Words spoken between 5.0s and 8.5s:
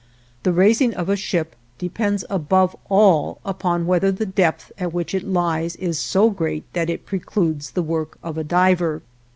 it lies is so great that it precludes the work of a